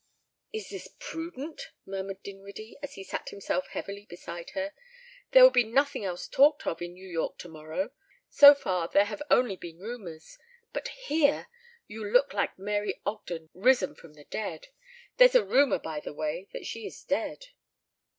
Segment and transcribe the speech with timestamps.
[0.51, 4.73] "Is this prudent?" murmured Dinwiddie, as he sat himself heavily beside her.
[5.29, 7.91] "There will be nothing else talked of in New York tomorrow.
[8.27, 10.39] So far there have only been rumors.
[10.73, 11.49] But here!
[11.85, 14.69] You look like Mary Ogden risen from the dead.
[15.17, 17.49] There's a rumor, by the way, that she is dead."